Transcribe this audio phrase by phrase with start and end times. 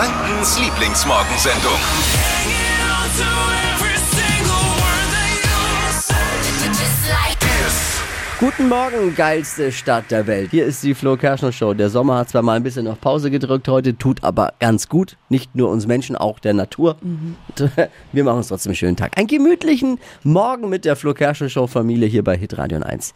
[0.00, 1.72] Frankens Lieblingsmorgensendung.
[8.38, 10.52] Guten Morgen, geilste Stadt der Welt.
[10.52, 11.74] Hier ist die Flo Kerschner Show.
[11.74, 15.18] Der Sommer hat zwar mal ein bisschen auf Pause gedrückt heute, tut aber ganz gut.
[15.28, 16.96] Nicht nur uns Menschen, auch der Natur.
[18.12, 19.18] Wir machen uns trotzdem einen schönen Tag.
[19.18, 23.12] Einen gemütlichen Morgen mit der Flo Kerschner Show Familie hier bei Hitradio 1.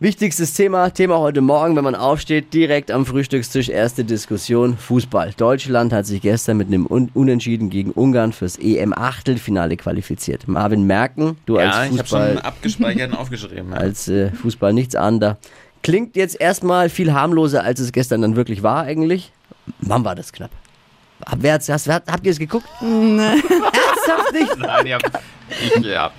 [0.00, 5.32] Wichtigstes Thema, Thema heute Morgen, wenn man aufsteht, direkt am Frühstückstisch, erste Diskussion, Fußball.
[5.36, 10.46] Deutschland hat sich gestern mit einem Un Unentschieden gegen Ungarn fürs EM-Achtelfinale qualifiziert.
[10.46, 13.70] Marvin Merken, du Ja, als ich habe Fußball, schon abgespeichert und aufgeschrieben.
[13.72, 13.76] Ja.
[13.76, 15.36] als äh, Fußball nichts ahnender.
[15.82, 19.32] Klingt jetzt erstmal viel harmloser, als es gestern dann wirklich war eigentlich.
[19.80, 20.50] Mann, war das knapp.
[21.26, 22.66] Hab- Wer hat's, hast, wer hat, habt ihr es geguckt?
[24.08, 24.58] Ernsthaft nicht?
[24.66, 25.22] Nein, ich, hab,
[25.76, 26.10] ich ja.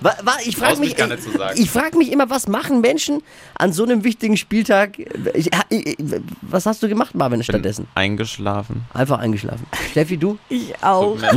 [0.44, 1.60] Ich frage mich mich, zu sagen.
[1.60, 3.22] ich frag mich immer, was machen Menschen
[3.54, 4.98] an so einem wichtigen Spieltag?
[5.34, 5.96] Ich, ich,
[6.42, 7.86] was hast du gemacht, Marvin, bin stattdessen?
[7.94, 8.82] eingeschlafen.
[8.94, 9.66] Einfach eingeschlafen.
[9.90, 10.38] Steffi, du?
[10.48, 11.16] Ich auch.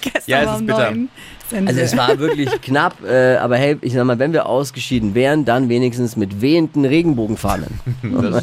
[0.00, 0.94] Gestern Ja, es war ist um bitter.
[1.48, 1.68] Sense.
[1.68, 5.44] Also es war wirklich knapp, äh, aber hey, ich sag mal, wenn wir ausgeschieden wären,
[5.44, 7.78] dann wenigstens mit wehenden Regenbogenfahnen.
[8.02, 8.42] Das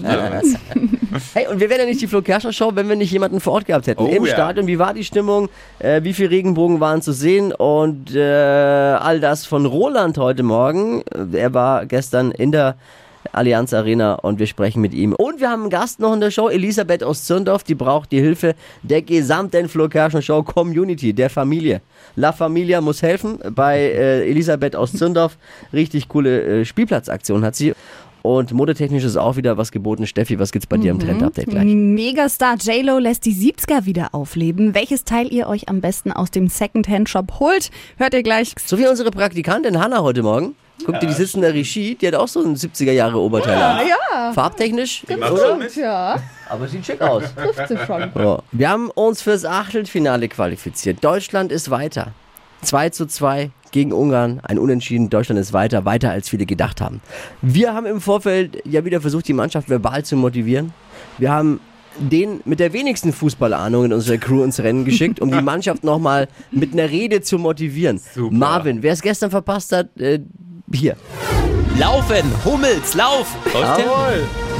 [0.69, 1.02] stimmt.
[1.33, 3.53] Hey, und wir wären ja nicht die Flo Kerschner Show, wenn wir nicht jemanden vor
[3.53, 4.03] Ort gehabt hätten.
[4.03, 4.33] Oh Im ja.
[4.33, 5.49] Stadion, wie war die Stimmung?
[5.79, 7.53] Äh, wie viele Regenbogen waren zu sehen?
[7.53, 11.03] Und äh, all das von Roland heute Morgen.
[11.33, 12.75] Er war gestern in der
[13.31, 15.13] Allianz Arena und wir sprechen mit ihm.
[15.13, 18.19] Und wir haben einen Gast noch in der Show, Elisabeth aus Zürndorf, die braucht die
[18.19, 21.81] Hilfe der gesamten Flo Kerschner Show Community, der Familie.
[22.15, 25.37] La Familia muss helfen bei äh, Elisabeth aus Zürndorf.
[25.71, 27.73] Richtig coole äh, Spielplatzaktion hat sie.
[28.23, 30.07] Und modetechnisch ist auch wieder was geboten.
[30.07, 31.65] Steffi, was gibt's bei dir im Trend-Update gleich?
[31.65, 34.73] Megastar JLo lässt die 70er wieder aufleben.
[34.73, 38.55] Welches Teil ihr euch am besten aus dem Secondhand-Shop holt, hört ihr gleich.
[38.65, 40.55] So wie unsere Praktikantin Hanna heute Morgen.
[40.85, 43.61] Guck dir, die sitzt in der Regie, die hat auch so ein 70er Jahre Oberteil
[43.61, 43.87] an.
[43.87, 45.47] Ja, Farbtechnisch, macht oder?
[45.49, 45.75] schon mit.
[45.75, 46.17] ja,
[46.49, 47.23] Aber sieht schick aus.
[47.35, 48.09] trifft sie schon.
[48.15, 48.39] Ja.
[48.53, 51.03] Wir haben uns fürs Achtelfinale qualifiziert.
[51.03, 52.13] Deutschland ist weiter.
[52.63, 55.09] 2 zu 2 gegen Ungarn, ein Unentschieden.
[55.09, 57.01] Deutschland ist weiter, weiter als viele gedacht haben.
[57.41, 60.71] Wir haben im Vorfeld ja wieder versucht, die Mannschaft verbal zu motivieren.
[61.17, 61.59] Wir haben
[61.99, 66.27] den mit der wenigsten Fußballahnung in unsere Crew ins Rennen geschickt, um die Mannschaft nochmal
[66.51, 67.99] mit einer Rede zu motivieren.
[67.99, 68.33] Super.
[68.33, 70.19] Marvin, wer es gestern verpasst hat, äh,
[70.71, 70.95] hier.
[71.77, 72.31] Laufen!
[72.45, 73.27] Hummels, lauf!
[73.53, 73.85] Läuft der?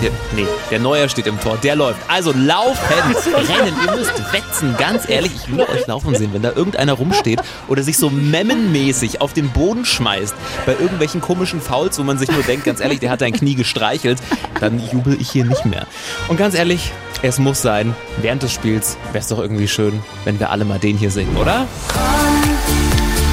[0.02, 0.12] der?
[0.36, 2.00] Nee, der Neuer steht im Tor, der läuft.
[2.08, 2.80] Also laufen,
[3.26, 4.76] rennen, ihr müsst wetzen.
[4.78, 9.22] Ganz ehrlich, ich will euch laufen sehen, wenn da irgendeiner rumsteht oder sich so memmenmäßig
[9.22, 10.36] auf den Boden schmeißt
[10.66, 13.56] bei irgendwelchen komischen Fouls, wo man sich nur denkt, ganz ehrlich, der hat dein Knie
[13.56, 14.20] gestreichelt,
[14.60, 15.86] dann jubel ich hier nicht mehr.
[16.28, 16.92] Und ganz ehrlich,
[17.22, 20.80] es muss sein, während des Spiels wäre es doch irgendwie schön, wenn wir alle mal
[20.80, 21.68] den hier singen, oder?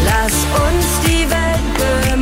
[0.05, 2.20] Lass uns die Welt bemalen.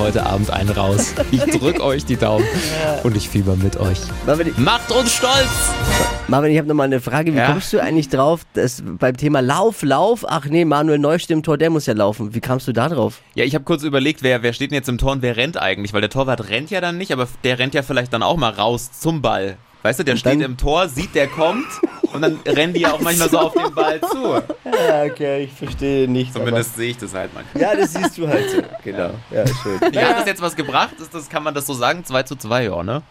[0.00, 1.14] Heute Abend einen raus.
[1.30, 2.44] Ich drück euch die Daumen
[3.04, 3.98] und ich fieber mit euch.
[4.26, 5.34] Marvin, Macht uns stolz!
[6.28, 7.32] Marvin, ich habe nochmal eine Frage.
[7.32, 7.46] Wie Ja.
[7.52, 11.58] kommst du eigentlich drauf, dass beim Thema Lauf, Lauf, ach nee, Manuel Neusch im Tor,
[11.58, 12.34] der muss ja laufen.
[12.34, 13.20] Wie kamst du da drauf?
[13.34, 15.60] Ja, ich habe kurz überlegt, wer, wer steht denn jetzt im Tor und wer rennt
[15.60, 15.92] eigentlich?
[15.92, 18.50] Weil der Torwart rennt ja dann nicht, aber der rennt ja vielleicht dann auch mal
[18.50, 19.56] raus zum Ball.
[19.82, 21.66] Weißt du, der Und steht im Tor, sieht, der kommt
[22.12, 24.42] und dann rennen die ja auch manchmal so auf den Ball zu.
[24.64, 26.32] Ja, okay, ich verstehe nicht.
[26.34, 27.62] Zumindest sehe ich das halt manchmal.
[27.62, 28.62] Ja, das siehst du halt so.
[28.84, 29.10] Genau.
[29.30, 29.80] Ja, schön.
[29.92, 30.94] Ja, hat das jetzt was gebracht?
[31.00, 32.04] Ist das, kann man das so sagen?
[32.04, 33.02] 2 zu 2, ja, ne?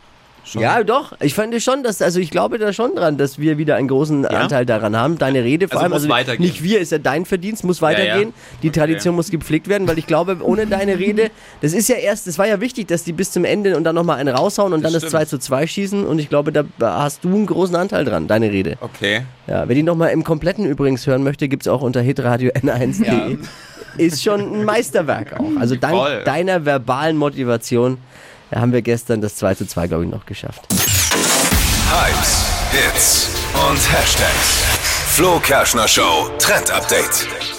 [0.52, 0.62] Schon.
[0.62, 1.14] Ja, doch.
[1.22, 4.26] Ich fand schon, dass, also ich glaube da schon dran, dass wir wieder einen großen
[4.26, 5.18] Anteil daran haben.
[5.18, 6.42] Deine Rede vor Also allem, also weitergehen.
[6.46, 8.30] nicht wir, ist ja dein Verdienst, muss weitergehen.
[8.30, 8.58] ja.
[8.64, 11.30] Die Tradition muss gepflegt werden, weil ich glaube, ohne deine Rede,
[11.62, 13.96] das ist ja erst, das war ja wichtig, dass die bis zum Ende und dann
[13.96, 15.22] nochmal einen raushauen und Das dann das stimmt.
[15.24, 18.50] 2 zu 2 schießen und ich glaube, da hast du einen großen Anteil dran, deine
[18.52, 18.78] Rede.
[18.82, 19.22] Okay.
[19.48, 23.38] Ja, wer die nochmal im Kompletten übrigens hören möchte, gibt's auch unter hitradio n1.de.
[23.98, 25.60] Ist schon ein Meisterwerk auch.
[25.60, 26.24] Also dank Voll.
[26.24, 27.98] deiner verbalen Motivation
[28.52, 30.62] ja, haben wir gestern das 2 zu 2, glaube ich, noch geschafft.
[31.92, 33.30] Hypes, Hits
[33.70, 34.64] und Hashtags.
[35.16, 37.59] Flo Kerschner Show Trend Update.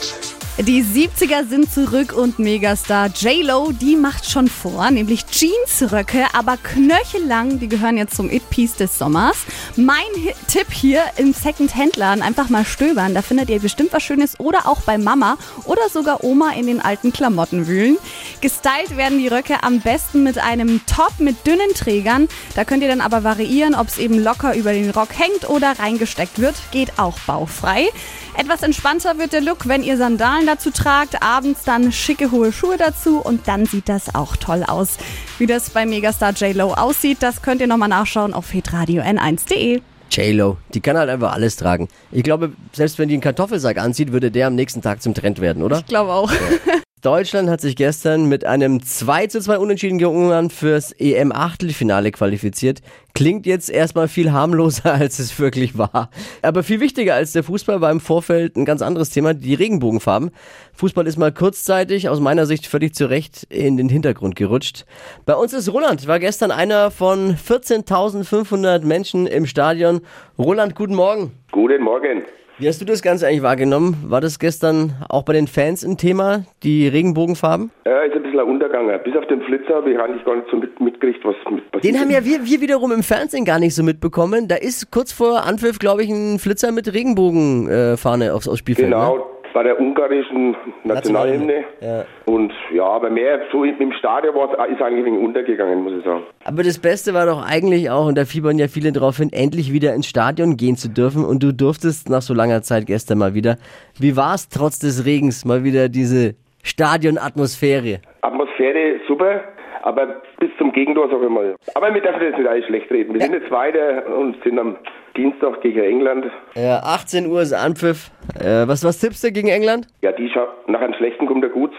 [0.58, 7.58] Die 70er sind zurück und Megastar J-Lo, die macht schon vor, nämlich Jeansröcke, aber knöchellang,
[7.60, 9.38] die gehören jetzt zum It-Piece des Sommers.
[9.76, 10.02] Mein
[10.48, 14.82] Tipp hier im Second-Hand-Laden, einfach mal stöbern, da findet ihr bestimmt was Schönes oder auch
[14.82, 17.96] bei Mama oder sogar Oma in den alten Klamotten wühlen.
[18.42, 22.88] Gestylt werden die Röcke am besten mit einem Top mit dünnen Trägern, da könnt ihr
[22.88, 26.98] dann aber variieren, ob es eben locker über den Rock hängt oder reingesteckt wird, geht
[26.98, 27.88] auch bauchfrei.
[28.36, 32.76] Etwas entspannter wird der Look, wenn ihr Sandalen dazu tragt, abends dann schicke hohe Schuhe
[32.76, 34.98] dazu und dann sieht das auch toll aus.
[35.38, 39.80] Wie das bei Megastar J-Lo aussieht, das könnt ihr nochmal nachschauen auf hitradio n1.de.
[40.10, 41.88] J-Lo, die kann halt einfach alles tragen.
[42.10, 45.40] Ich glaube, selbst wenn die einen Kartoffelsack anzieht, würde der am nächsten Tag zum Trend
[45.40, 45.78] werden, oder?
[45.78, 46.32] Ich glaube auch.
[47.02, 52.82] Deutschland hat sich gestern mit einem 2 zu 2 Unentschieden gegen Ungarn fürs EM-Achtelfinale qualifiziert.
[53.14, 56.10] Klingt jetzt erstmal viel harmloser, als es wirklich war.
[56.42, 60.30] Aber viel wichtiger als der Fußball war im Vorfeld ein ganz anderes Thema, die Regenbogenfarben.
[60.74, 64.84] Fußball ist mal kurzzeitig, aus meiner Sicht völlig zu Recht, in den Hintergrund gerutscht.
[65.24, 70.02] Bei uns ist Roland, war gestern einer von 14.500 Menschen im Stadion.
[70.38, 71.32] Roland, guten Morgen.
[71.50, 72.24] Guten Morgen.
[72.60, 73.96] Wie hast du das Ganze eigentlich wahrgenommen?
[74.06, 77.70] War das gestern auch bei den Fans ein Thema, die Regenbogenfarben?
[77.86, 78.86] Ja, ist ein bisschen ein Untergang.
[79.02, 81.94] Bis auf den Flitzer habe ich eigentlich gar nicht so mit, mitgekriegt, was mit passiert.
[81.94, 84.46] Den haben ja wir, wir wiederum im Fernsehen gar nicht so mitbekommen.
[84.46, 88.90] Da ist kurz vor Anpfiff, glaube ich, ein Flitzer mit Regenbogenfahne aufs, aufs Spielfeld.
[88.90, 89.22] Ne?
[89.52, 91.64] Bei der ungarischen Nationalhymne.
[91.80, 92.04] Ja.
[92.26, 95.94] Und ja, aber mehr so im Stadion war es ist eigentlich ein wenig untergegangen, muss
[95.98, 96.22] ich sagen.
[96.44, 99.72] Aber das Beste war doch eigentlich auch, und da fiebern ja viele drauf hin, endlich
[99.72, 101.24] wieder ins Stadion gehen zu dürfen.
[101.24, 103.56] Und du durftest nach so langer Zeit gestern mal wieder.
[103.98, 108.00] Wie war es trotz des Regens mal wieder diese Stadionatmosphäre?
[108.22, 109.42] Atmosphäre super,
[109.82, 111.54] aber bis zum Gegentor sag ich mal.
[111.74, 113.14] Aber wir dürfen das nicht alles schlecht reden.
[113.14, 114.76] Wir sind jetzt weiter und sind am
[115.16, 116.26] Dienstag gegen England.
[116.54, 118.10] Ja, 18 Uhr ist Anpfiff.
[118.38, 119.86] Äh, was, was tippst du gegen England?
[120.02, 121.72] Ja, die scha- nach einem schlechten kommt der Gut.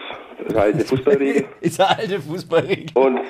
[0.46, 1.44] Das heißt eine Fußballregel.
[1.60, 2.86] Ist eine alte Fußballregel.
[2.94, 3.20] Und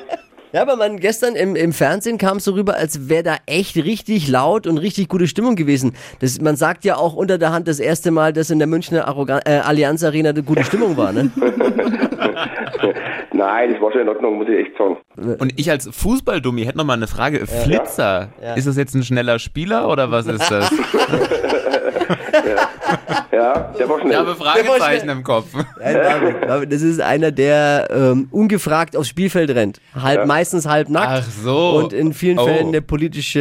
[0.52, 3.76] Ja, aber man, gestern im, im Fernsehen kam es so rüber, als wäre da echt
[3.76, 5.94] richtig laut und richtig gute Stimmung gewesen.
[6.20, 9.06] Das, man sagt ja auch unter der Hand das erste Mal, dass in der Münchner
[9.08, 11.30] Arrogan äh, Allianz Arena eine gute Stimmung war, ne?
[13.32, 14.96] nein, das war schon in Ordnung, muss ich echt sagen.
[15.38, 17.46] Und ich als Fußballdummi hätte noch mal eine Frage.
[17.46, 18.54] Flitzer, Ja.
[18.54, 20.70] ist das jetzt ein schneller Spieler oder was ist das?
[23.32, 24.12] Ja, der war schnell.
[24.12, 25.46] Ich habe Fragezeichen im Kopf.
[25.54, 29.80] Nein, David, David, das ist einer, der ähm, ungefragt aufs Spielfeld rennt.
[30.00, 31.08] Halb, Meistens halb nackt.
[31.08, 31.70] Ach so.
[31.76, 32.44] Und in vielen Oh.
[32.46, 33.40] Fällen eine politische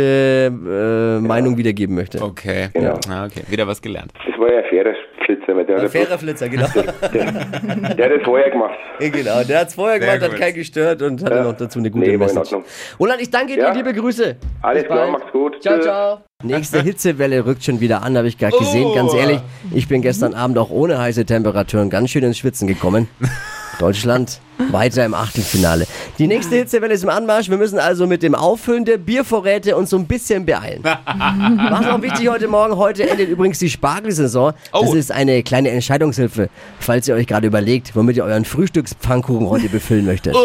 [0.49, 2.21] äh, Meinung wiedergeben möchte.
[2.21, 2.69] Okay.
[2.73, 2.97] Genau.
[3.09, 3.41] Ah, okay.
[3.49, 4.13] Wieder was gelernt.
[4.25, 4.93] Das war ja ein fairer
[5.25, 6.67] Flitzer, der, hat fairer Flitzer, genau.
[6.73, 8.73] der, der hat das vorher gemacht.
[8.99, 9.43] genau.
[9.43, 10.39] Der hat es vorher Sehr gemacht, hat gut.
[10.39, 11.43] keinen gestört und hatte Ja.
[11.43, 12.37] noch dazu eine gute Nee, Message.
[12.37, 12.63] Ordnung.
[12.99, 13.71] Roland, ich danke dir, Ja.
[13.73, 14.35] liebe Grüße.
[14.61, 15.61] Alles klar, macht's gut.
[15.61, 16.19] Ciao, ciao.
[16.43, 18.85] Nächste Hitzewelle rückt schon wieder an, habe ich gerade gesehen.
[18.87, 18.95] Oh.
[18.95, 19.39] Ganz ehrlich,
[19.73, 23.07] ich bin gestern Abend auch ohne heiße Temperaturen ganz schön ins Schwitzen gekommen.
[23.79, 24.39] Deutschland
[24.69, 25.85] weiter im Achtelfinale.
[26.17, 27.49] Die nächste Hitzewelle ist im Anmarsch.
[27.49, 30.83] Wir müssen also mit dem Auffüllen der Biervorräte uns so ein bisschen beeilen.
[30.83, 34.53] Was auch wichtig heute Morgen, heute endet übrigens die Spargelsaison.
[34.71, 34.93] Das Oh.
[34.93, 36.49] ist eine kleine Entscheidungshilfe,
[36.79, 40.35] falls ihr euch gerade überlegt, womit ihr euren Frühstückspfannkuchen heute befüllen möchtet.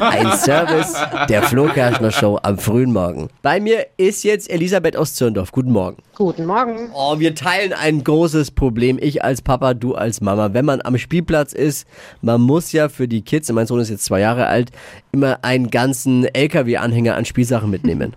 [0.00, 0.94] Ein Service
[1.28, 3.28] der Flo Kerschner Show am frühen Morgen.
[3.42, 5.52] Bei mir ist jetzt Elisabeth aus Zürndorf.
[5.52, 5.96] Guten Morgen.
[6.16, 6.90] Guten Morgen.
[6.94, 8.98] Oh, wir teilen ein großes Problem.
[9.00, 10.52] Ich als Papa, du als Mama.
[10.52, 11.86] Wenn man am Spielplatz ist,
[12.22, 14.70] man muss ja für die Kids, und mein Sohn ist jetzt zwei Jahre alt,
[15.12, 18.14] immer einen ganzen LKW-Anhänger an Spielsachen mitnehmen.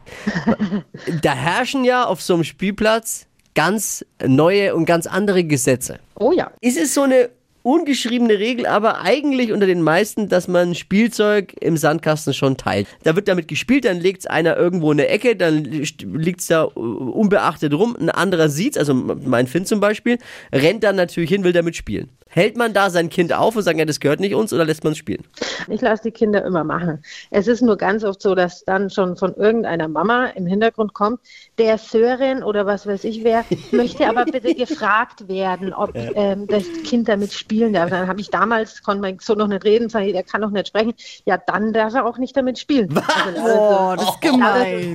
[1.21, 5.99] da herrschen ja auf so einem Spielplatz ganz neue und ganz andere Gesetze.
[6.15, 6.51] Oh ja.
[6.61, 7.29] Ist es so eine
[7.63, 12.87] ungeschriebene Regel, aber eigentlich unter den meisten, dass man Spielzeug im Sandkasten schon teilt.
[13.03, 16.47] Da wird damit gespielt, dann legt es einer irgendwo in der Ecke, dann liegt es
[16.47, 20.17] da unbeachtet rum, ein anderer sieht's, also mein Finn zum Beispiel,
[20.51, 22.09] rennt dann natürlich hin, will damit spielen.
[22.33, 24.85] Hält man da sein Kind auf und sagt, ja, das gehört nicht uns oder lässt
[24.85, 25.27] man es spielen?
[25.67, 27.03] Ich lasse die Kinder immer machen.
[27.29, 31.19] Es ist nur ganz oft so, dass dann schon von irgendeiner Mama im Hintergrund kommt,
[31.57, 36.63] der Sören oder was weiß ich wer, möchte aber bitte gefragt werden, ob ähm, das
[36.85, 37.89] Kind damit spielen darf.
[37.89, 40.51] Dann habe ich damals, konnte mein Sohn noch nicht reden, sage ich, der kann noch
[40.51, 40.93] nicht sprechen.
[41.25, 42.97] Ja, dann darf er auch nicht damit spielen.
[42.97, 44.93] Also, Oh, das ist gemein.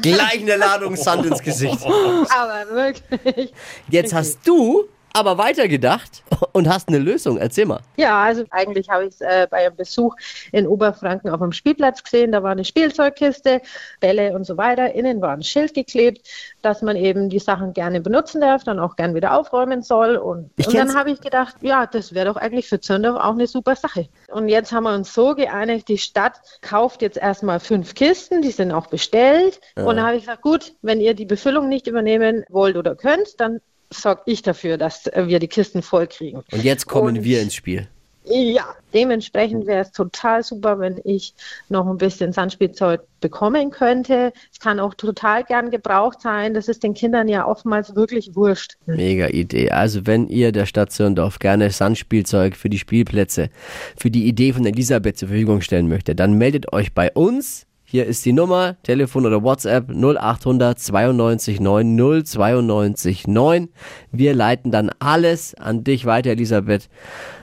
[0.00, 1.84] Gleich eine Ladung Sand ins Gesicht.
[1.84, 3.52] aber wirklich.
[3.88, 4.88] Jetzt hast du
[5.18, 6.22] aber weitergedacht
[6.52, 7.38] und hast eine Lösung.
[7.38, 7.80] Erzähl mal.
[7.96, 10.14] Ja, also eigentlich habe ich es äh, bei einem Besuch
[10.52, 12.32] in Oberfranken auf dem Spielplatz gesehen.
[12.32, 13.60] Da war eine Spielzeugkiste,
[14.00, 14.94] Bälle und so weiter.
[14.94, 16.26] Innen war ein Schild geklebt,
[16.62, 20.16] dass man eben die Sachen gerne benutzen darf, dann auch gern wieder aufräumen soll.
[20.16, 23.46] Und, und dann habe ich gedacht, ja, das wäre doch eigentlich für Zündorf auch eine
[23.46, 24.08] super Sache.
[24.28, 28.50] Und jetzt haben wir uns so geeinigt, die Stadt kauft jetzt erstmal fünf Kisten, die
[28.50, 29.60] sind auch bestellt.
[29.76, 33.40] Und dann habe ich gesagt, gut, wenn ihr die Befüllung nicht übernehmen wollt oder könnt,
[33.40, 33.60] dann
[33.92, 36.42] sorge ich dafür, dass äh, wir die Kisten voll kriegen.
[36.52, 37.88] Und jetzt kommen Und- wir ins Spiel.
[38.30, 41.32] Ja, dementsprechend wäre es total super, wenn ich
[41.70, 44.34] noch ein bisschen Sandspielzeug bekommen könnte.
[44.52, 46.52] Es kann auch total gern gebraucht sein.
[46.52, 48.76] Das ist den Kindern ja oftmals wirklich wurscht.
[48.84, 49.70] Mega Idee.
[49.70, 53.48] Also wenn ihr der Stadt Zürndorf gerne Sandspielzeug für die Spielplätze,
[53.96, 57.64] für die Idee von Elisabeth zur Verfügung stellen möchtet, dann meldet euch bei uns.
[57.90, 63.70] Hier ist die Nummer, Telefon oder WhatsApp 0800 92 9 092 9.
[64.12, 66.90] Wir leiten dann alles an dich weiter, Elisabeth.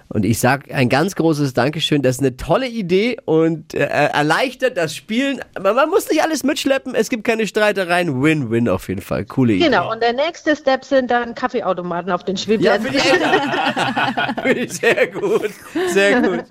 [0.08, 2.02] Und ich sage ein ganz großes Dankeschön.
[2.02, 5.40] Das ist eine tolle Idee und äh, erleichtert das Spielen.
[5.60, 6.94] Man, man muss nicht alles mitschleppen.
[6.96, 8.22] Es gibt keine Streitereien.
[8.22, 9.26] Win-win auf jeden Fall.
[9.26, 9.66] Coole Idee.
[9.66, 12.88] Genau, und der nächste Step sind dann Kaffeeautomaten auf den Ja, Spielplätzen.
[12.92, 13.04] finde ich,
[14.44, 15.50] finde ich sehr gut.
[15.90, 16.44] Sehr gut.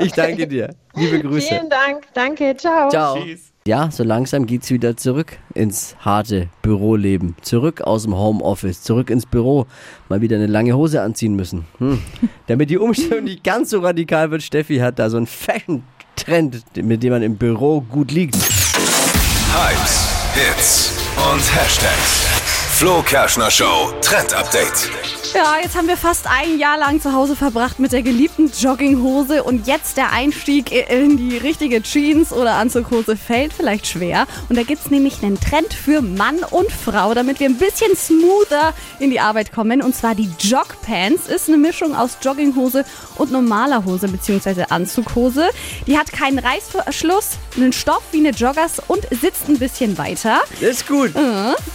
[0.00, 0.74] Ich danke dir.
[0.94, 1.48] Liebe Grüße.
[1.48, 2.88] Vielen Dank, danke, ciao.
[2.88, 3.18] Ciao.
[3.66, 7.36] Ja, so langsam geht's wieder zurück ins harte Büroleben.
[7.42, 9.66] Zurück aus dem Homeoffice, zurück ins Büro.
[10.08, 11.66] Mal wieder eine lange Hose anziehen müssen.
[11.78, 12.00] Hm.
[12.46, 17.02] Damit die Umstellung nicht ganz so radikal wird, Steffi hat da so einen Fashion-Trend, mit
[17.02, 18.36] dem man im Büro gut liegt.
[18.36, 20.92] Hypes, Hits
[21.30, 22.26] und Hashtags.
[22.72, 24.88] Flo Kerschner Show Trend Update.
[25.34, 29.42] Ja, jetzt haben wir fast ein Jahr lang zu Hause verbracht mit der geliebten Jogginghose
[29.42, 34.26] und jetzt der Einstieg in die richtige Jeans oder Anzughose fällt vielleicht schwer.
[34.48, 38.72] Und da gibt's nämlich einen Trend für Mann und Frau, damit wir ein bisschen smoother
[39.00, 39.82] in die Arbeit kommen.
[39.82, 42.84] Und zwar die Jogpants ist eine Mischung aus Jogginghose
[43.16, 44.64] und normaler Hose bzw.
[44.70, 45.50] Anzughose.
[45.86, 50.40] Die hat keinen Reißverschluss, einen Stoff wie eine Joggers und sitzt ein bisschen weiter.
[50.60, 51.12] Das ist gut.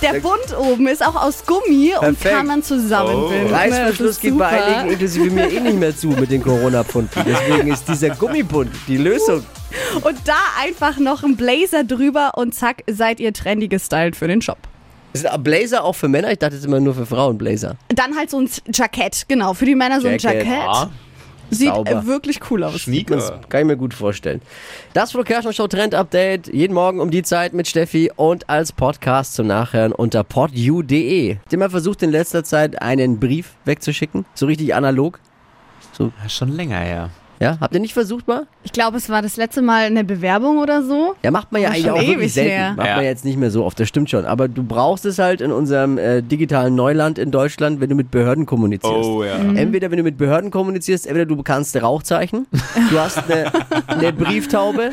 [0.02, 2.36] Der Bund oben ist auch aus Gummi und Perfekt.
[2.36, 3.43] kann man zusammenbinden.
[3.43, 7.24] Reißverschluss Das ist geht bei einigen inklusive mir eh nicht mehr zu mit den Corona-Pfunden.
[7.26, 9.44] Deswegen ist dieser Gummibund die Lösung.
[10.02, 14.40] Und da einfach noch ein Blazer drüber und zack, seid ihr trendy gestylt für den
[14.40, 14.58] Job.
[15.14, 16.32] Ist ein Blazer auch für Männer?
[16.32, 17.76] Ich dachte, es ist immer nur für Frauen Blazer.
[17.90, 20.46] Dann halt so ein Jackett, genau, für die Männer so ein Jacket.
[20.46, 20.68] Jackett.
[20.68, 20.90] Ah,
[21.50, 21.92] Sieht sauber.
[21.92, 22.74] äh, wirklich cool aus.
[22.74, 23.42] Das Sneaker.
[23.50, 24.42] kann ich mir gut vorstellen.
[24.94, 26.48] Das Flo Kerschner Show Trend Update.
[26.48, 31.38] Jeden Morgen um die Zeit mit Steffi und als Podcast zum Nachhören unter podu.de.
[31.38, 34.26] Habt ihr mal versucht in letzter Zeit einen Brief wegzuschicken?
[34.34, 35.20] So richtig analog?
[36.00, 36.96] Ja, schon länger her.
[36.96, 37.10] Ja?
[37.42, 38.48] Habt ihr nicht versucht mal?
[38.64, 41.16] Ich glaube, es war das letzte Mal eine Bewerbung oder so.
[41.24, 42.50] Ja, macht man ja eigentlich schon auch wirklich ewig selten.
[42.52, 42.74] her.
[42.78, 42.96] Macht Ja.
[42.96, 44.26] man jetzt nicht mehr so oft, das stimmt schon.
[44.26, 48.12] Aber du brauchst es halt in unserem äh, digitalen Neuland in Deutschland, wenn du mit
[48.12, 49.10] Behörden kommunizierst.
[49.10, 49.36] Oh ja.
[49.36, 52.48] Entweder wenn du mit Behörden kommunizierst, entweder du kannst Rauchzeichen,
[52.92, 53.52] du hast eine,
[53.88, 54.92] eine Brieftaube,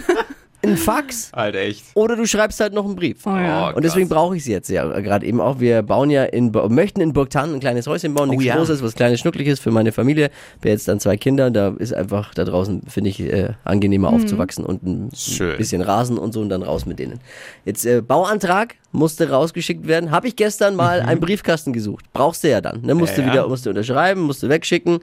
[0.62, 1.84] ein Fax Halt echt.
[1.94, 3.26] oder du schreibst halt noch einen Brief.
[3.26, 3.70] Oh ja.
[3.70, 5.60] Oh, Und deswegen brauche ich sie jetzt ja gerade eben auch.
[5.60, 8.56] Wir bauen ja in, möchten in Burgtan ein kleines Häuschen bauen, nichts ja.
[8.56, 10.30] Großes, was kleines, schnuckliges für meine Familie.
[10.60, 14.64] Wir jetzt dann zwei Kinder, da ist einfach da draußen, finde ich, äh, angenehmer aufzuwachsen
[14.66, 15.56] und ein Schön.
[15.56, 17.20] bisschen Rasen und so und dann raus mit denen.
[17.64, 20.10] Jetzt äh, Bauantrag musste rausgeschickt werden.
[20.10, 22.04] Habe ich gestern mal einen Briefkasten gesucht.
[22.12, 22.82] Brauchst du ja dann.
[22.82, 22.94] Ne?
[22.94, 23.32] Musste Ja, ja.
[23.32, 24.98] wieder, musste unterschreiben, musste wegschicken.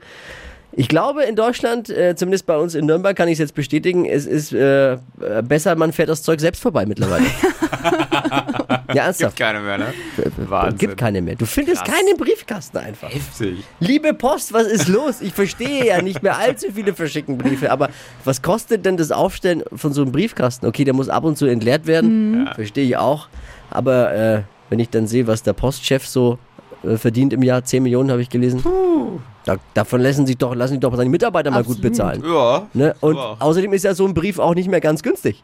[0.80, 4.06] Ich glaube, in Deutschland, äh, zumindest bei uns in Nürnberg, kann ich es jetzt bestätigen,
[4.06, 4.98] es ist äh, äh,
[5.42, 7.26] besser, man fährt das Zeug selbst vorbei mittlerweile.
[8.94, 9.36] ja, ernsthaft.
[9.36, 9.94] Gibt keine mehr, ne?
[10.38, 10.78] Wahnsinn.
[10.78, 11.34] Gibt keine mehr.
[11.34, 13.12] Du findest keinen Briefkasten einfach.
[13.12, 13.64] Heftig.
[13.80, 15.20] Liebe Post, was ist los?
[15.22, 17.90] Ich verstehe ja nicht mehr allzu viele verschicken Briefe, aber
[18.24, 20.68] was kostet denn das Aufstellen von so einem Briefkasten?
[20.68, 23.30] Okay, der muss ab und zu entleert werden, verstehe ich auch.
[23.72, 26.38] Aber äh, wenn ich dann sehe, was der Postchef so
[26.84, 28.64] äh, verdient im Jahr, 10 Millionen habe ich gelesen,
[29.48, 32.24] da, davon lassen sich doch, lassen sich doch seine Mitarbeiter mal gut bezahlen.
[32.26, 32.68] Ja.
[32.74, 32.96] Ne?
[33.00, 33.36] Und Ja.
[33.40, 35.44] außerdem ist ja so ein Brief auch nicht mehr ganz günstig.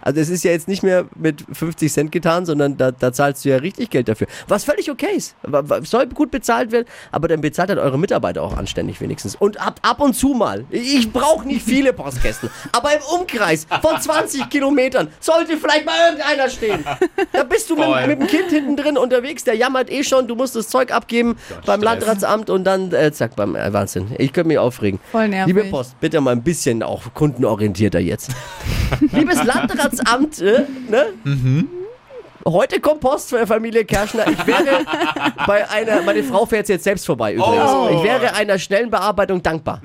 [0.00, 3.44] Also es ist ja jetzt nicht mehr mit 50 Cent getan, sondern da, da zahlst
[3.44, 4.26] du ja richtig Geld dafür.
[4.48, 5.34] Was völlig okay ist.
[5.84, 9.36] Soll gut bezahlt werden, aber dann bezahlt halt eure Mitarbeiter auch anständig wenigstens.
[9.36, 10.64] Und ab, ab und zu mal.
[10.70, 16.48] Ich brauche nicht viele Postkästen, aber im Umkreis von 20 Kilometern sollte vielleicht mal irgendeiner
[16.50, 16.84] stehen.
[17.32, 20.34] Da bist du mit, mit dem Kind hinten drin unterwegs, der jammert eh schon, du
[20.34, 21.84] musst das Zeug abgeben beim Stress.
[21.84, 24.08] Landratsamt und dann, äh, zack, beim äh, Wahnsinn.
[24.18, 24.98] Ich könnte mich aufregen.
[25.12, 25.54] Voll nervig.
[25.54, 28.34] Liebe Post, bitte mal ein bisschen auch kundenorientierter jetzt.
[29.12, 31.06] Liebes Landratsamt, äh, ne?
[32.46, 34.26] Heute kommt Post für Familie Kerschner.
[34.28, 34.84] Ich wäre
[35.48, 37.72] bei einer, meine Frau fährt jetzt selbst vorbei übrigens.
[37.72, 37.88] Oh.
[37.92, 39.80] Ich wäre einer schnellen Bearbeitung dankbar.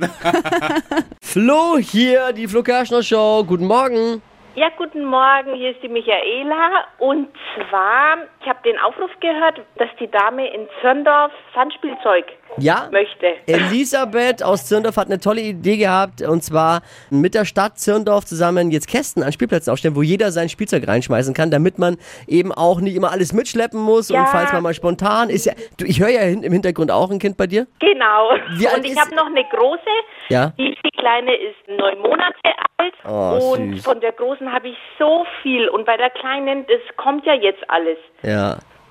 [1.22, 3.44] Flo hier, die Flo Kerschner Show.
[3.48, 4.22] Guten Morgen.
[4.54, 6.86] Ja, guten Morgen, hier ist die Michaela.
[7.00, 12.26] Und zwar, ich habe den Aufruf gehört, dass die Dame in Zörndorf Sandspielzeug
[12.58, 13.36] Ja, möchte.
[13.48, 18.72] Elisabeth aus Zirndorf hat eine tolle Idee gehabt und zwar mit der Stadt Zirndorf zusammen
[18.72, 22.82] jetzt Kästen an Spielplätzen aufstellen, wo jeder sein Spielzeug reinschmeißen kann, damit man eben auch
[22.82, 24.26] nicht immer alles mitschleppen muss und Ja.
[24.26, 27.38] falls man mal spontan ist ja, du, ich höre ja im Hintergrund auch ein Kind
[27.38, 27.68] bei dir.
[27.80, 28.32] Genau.
[28.32, 29.80] Und ich habe noch eine große.
[30.30, 30.54] Ja.
[30.58, 32.38] Die, die kleine ist neun Monate
[32.78, 32.94] alt.
[33.08, 33.84] Oh, und süß.
[33.84, 35.70] von der großen habe ich so viel.
[35.70, 37.98] Und bei der kleinen, das kommt ja jetzt alles.
[38.24, 38.31] Ja.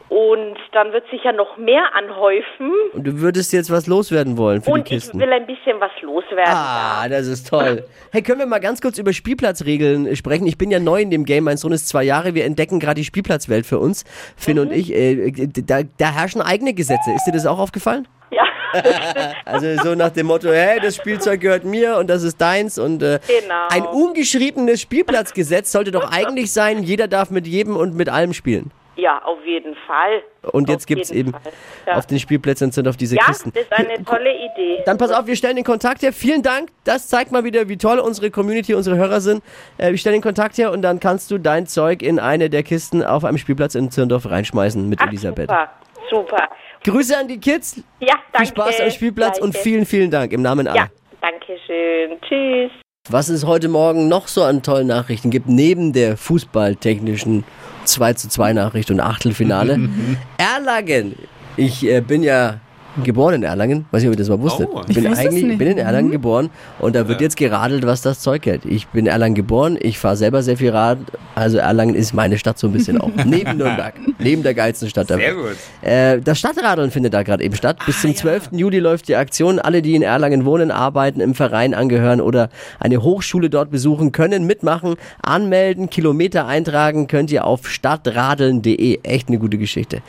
[0.09, 2.73] Und dann wird sich ja noch mehr anhäufen.
[2.94, 5.20] Und du würdest jetzt was loswerden wollen für Und die ich Kisten.
[5.20, 6.52] will ein bisschen was loswerden.
[6.52, 7.85] Ah, das ist toll.
[8.11, 10.49] Hey, können wir mal ganz kurz über Spielplatzregeln äh, sprechen?
[10.49, 11.44] Ich bin ja neu in dem Game.
[11.44, 12.35] Mein Sohn ist zwei Jahre.
[12.35, 14.02] Wir entdecken gerade die Spielplatzwelt für uns.
[14.37, 14.62] Finn Mhm.
[14.62, 14.92] und ich.
[14.92, 15.30] Äh,
[15.64, 17.12] da, da herrschen eigene Gesetze.
[17.14, 18.09] Ist dir das auch aufgefallen?
[18.32, 18.42] Ja.
[19.44, 22.78] Also so nach dem Motto, hey, das Spielzeug gehört mir und das ist deins.
[22.78, 23.66] Und äh, Genau.
[23.68, 28.70] ein ungeschriebenes Spielplatzgesetz sollte doch eigentlich sein, jeder darf mit jedem und mit allem spielen.
[29.00, 30.23] Ja, auf jeden Fall.
[30.52, 31.38] Und jetzt gibt's jeden eben.
[31.87, 31.95] Ja.
[31.97, 33.50] auf den Spielplätzen sind auf diese ja, Kisten.
[33.54, 34.83] das ist eine tolle Idee.
[34.85, 36.12] Dann pass auf, wir stellen den Kontakt her.
[36.12, 36.69] Vielen Dank.
[36.85, 39.42] Das zeigt mal wieder, wie toll unsere Community, unsere Hörer sind.
[39.78, 42.62] Äh, wir stellen den Kontakt her und dann kannst du dein Zeug in eine der
[42.62, 45.49] Kisten auf einem Spielplatz in Zirndorf reinschmeißen mit Ach, Elisabeth.
[45.49, 45.71] super,
[46.11, 46.49] super.
[46.85, 47.83] Grüße an die Kids.
[48.00, 48.38] Ja, danke.
[48.38, 49.62] Viel Spaß am Spielplatz und Gleiche.
[49.69, 50.76] vielen, vielen Dank im Namen aller.
[50.76, 50.88] Ja,
[51.21, 52.21] danke schön.
[52.23, 52.89] Tschüss.
[53.12, 57.43] Was es heute Morgen noch so an tollen Nachrichten gibt, neben der fußballtechnischen
[57.85, 59.81] 2 zu 2 Nachricht und Achtelfinale.
[60.38, 61.17] Erlangen.
[61.57, 62.61] Ich äh, bin ja
[63.04, 63.87] geboren in Erlangen.
[63.90, 64.68] Weiß nicht, ob ihr das mal wusstet.
[64.73, 64.82] Oh.
[64.88, 65.59] ich bin Ich eigentlich nicht.
[65.59, 68.64] bin in Erlangen geboren und da wird jetzt geradelt, was das Zeug hält.
[68.64, 70.99] Ich bin in Erlangen geboren, ich fahre selber sehr viel Rad.
[71.35, 73.11] Also Erlangen ist meine Stadt so ein bisschen auch.
[73.25, 73.94] neben Nürnberg.
[74.18, 75.56] Neben der geilsten Stadt der Sehr Welt.
[75.82, 75.88] gut.
[75.88, 77.78] Äh, das Stadtradeln findet da gerade eben statt.
[77.87, 78.49] Bis Ah, zum 12.
[78.52, 79.59] Juli läuft die Aktion.
[79.59, 84.47] Alle, die in Erlangen wohnen, arbeiten, im Verein angehören oder eine Hochschule dort besuchen, können
[84.47, 89.00] mitmachen, anmelden, Kilometer eintragen könnt ihr auf stadtradeln.de.
[89.02, 90.02] Echt eine gute Geschichte.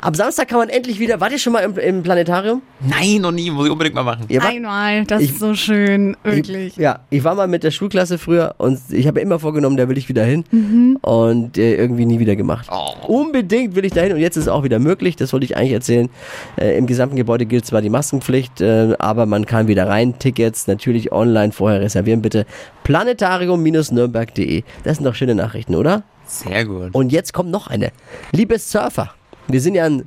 [0.00, 1.20] Ab Samstag kann man endlich wieder.
[1.20, 2.62] Wart ihr schon mal im, im Planetarium?
[2.80, 3.50] Nein, noch nie.
[3.50, 4.26] Muss ich unbedingt mal machen.
[4.28, 6.72] Wart- Einmal, das Ich- ist so schön, wirklich.
[6.72, 9.88] Ich, ja, ich war mal mit der Schulklasse früher und ich habe immer vorgenommen, da
[9.88, 10.98] will ich wieder hin Mhm.
[11.02, 12.68] und äh, irgendwie nie wieder gemacht.
[12.70, 13.06] Oh.
[13.06, 15.72] Unbedingt will ich dahin und jetzt ist es auch wieder möglich, das wollte ich eigentlich
[15.72, 16.08] erzählen.
[16.56, 20.18] Äh, Im gesamten Gebäude gilt zwar die Maskenpflicht, äh, aber man kann wieder rein.
[20.18, 22.44] Tickets natürlich online vorher reservieren bitte.
[22.84, 24.64] Planetarium-nürnberg.de.
[24.84, 26.02] Das sind doch schöne Nachrichten, oder?
[26.26, 26.88] Sehr gut.
[26.92, 27.92] Und jetzt kommt noch eine.
[28.32, 29.10] Liebe Surfer,
[29.48, 30.02] wir sind ja ein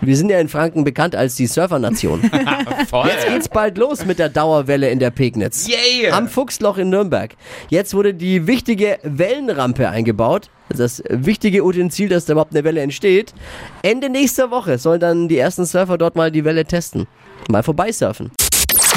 [0.00, 2.22] wir sind ja in Franken bekannt als die Surfernation.
[2.88, 3.08] Voll.
[3.08, 5.68] Jetzt geht's bald los mit der Dauerwelle in der Pegnitz.
[5.68, 6.10] Yay!
[6.10, 7.34] Am Fuchsloch in Nürnberg.
[7.68, 10.50] Jetzt wurde die wichtige Wellenrampe eingebaut.
[10.68, 13.34] Das wichtige Utensil, dass da überhaupt eine Welle entsteht.
[13.82, 17.06] Ende nächster Woche sollen dann die ersten Surfer dort mal die Welle testen.
[17.48, 18.30] Mal vorbeisurfen.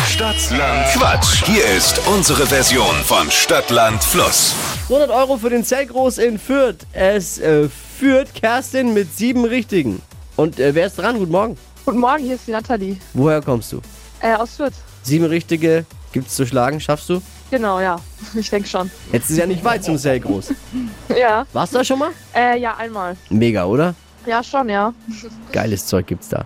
[0.08, 1.44] Stadtland Quatsch.
[1.46, 4.54] Hier ist unsere Version von Stadtland Fluss.
[4.88, 6.86] 200 Euro für den Zellgroß in Fürth.
[6.94, 7.68] Es äh,
[7.98, 10.02] führt Kerstin mit sieben Richtigen.
[10.36, 11.18] Und äh, wer ist dran?
[11.18, 11.58] Guten Morgen.
[11.86, 12.98] Guten Morgen, hier ist die Nathalie.
[13.14, 13.82] Woher kommst du?
[14.22, 14.74] Äh, aus Fürth.
[15.04, 16.80] Sieben Richtige gibt's zu schlagen.
[16.80, 17.22] Schaffst du?
[17.52, 18.00] Genau, ja.
[18.36, 18.90] Ich denke schon.
[19.12, 20.54] Jetzt ist ja nicht weit zum Zellgroß.
[21.16, 21.46] Ja.
[21.54, 22.12] Warst du da schon mal?
[22.34, 23.16] Äh, ja, einmal.
[23.30, 23.94] Mega, oder?
[24.26, 24.94] Ja, schon, ja.
[25.52, 26.46] Geiles Zeug gibt's da.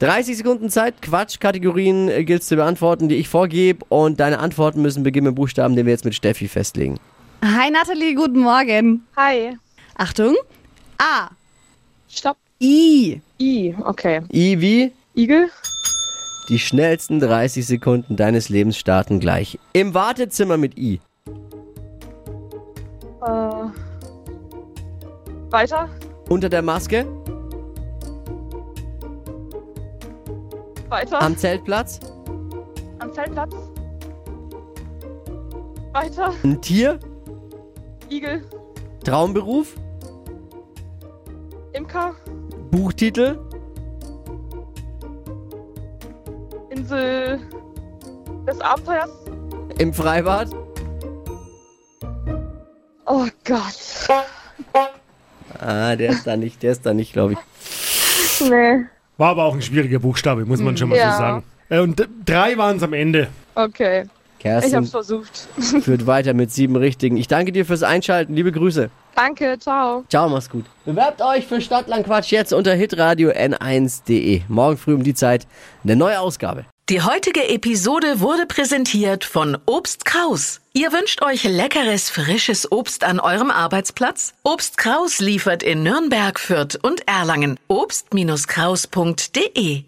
[0.00, 3.84] 30 Sekunden Zeit, Quatsch-Kategorien äh, gilt's zu beantworten, die ich vorgebe.
[3.88, 6.98] Und deine Antworten müssen beginnen mit Buchstaben, den wir jetzt mit Steffi festlegen.
[7.42, 9.06] Hi Nathalie, guten Morgen.
[9.16, 9.56] Hi.
[9.96, 10.34] Achtung.
[10.98, 11.28] A.
[12.08, 12.36] Stopp.
[12.62, 13.20] I.
[13.40, 14.20] I, okay.
[14.32, 14.92] I wie?
[15.14, 15.50] Igel.
[16.48, 19.58] Die schnellsten 30 Sekunden deines Lebens starten gleich.
[19.72, 21.00] Im Wartezimmer mit I.
[23.20, 23.64] Äh,
[25.50, 25.88] weiter.
[26.28, 27.04] Unter der Maske.
[30.88, 31.20] Weiter.
[31.20, 31.98] Am Zeltplatz.
[33.00, 33.54] Am Zeltplatz.
[35.92, 36.32] Weiter.
[36.44, 37.00] Ein Tier.
[38.08, 38.44] Igel.
[39.02, 39.74] Traumberuf.
[41.72, 42.14] Imker.
[42.72, 43.38] Buchtitel.
[46.70, 47.38] Insel
[48.46, 49.10] des Abenteuers.
[49.78, 50.48] Im Freibad.
[53.04, 54.08] Oh Gott.
[55.60, 57.38] Ah, der ist da nicht, der ist da nicht, glaube ich.
[58.48, 58.86] Nee.
[59.18, 61.12] War aber auch ein schwieriger Buchstabe, muss man schon mal Ja.
[61.12, 61.42] so sagen.
[61.68, 63.28] Äh, Und drei waren es am Ende.
[63.54, 64.04] Okay.
[64.38, 65.46] Ich Kerstin hab's versucht.
[65.82, 67.18] führt weiter mit sieben Richtigen.
[67.18, 68.34] Ich danke dir fürs Einschalten.
[68.34, 68.90] Liebe Grüße.
[69.14, 70.04] Danke, ciao.
[70.08, 70.64] Ciao, mach's gut.
[70.84, 74.42] Bewerbt euch für Stadtlandquatsch jetzt unter hitradio n1.de.
[74.48, 75.46] Morgen früh um die Zeit
[75.84, 76.66] eine neue Ausgabe.
[76.88, 80.60] Die heutige Episode wurde präsentiert von Obst Kraus.
[80.72, 84.34] Ihr wünscht euch leckeres, frisches Obst an eurem Arbeitsplatz?
[84.42, 87.60] Obst Kraus liefert in Nürnberg, Fürth und Erlangen.
[87.68, 89.84] Obst-Kraus.de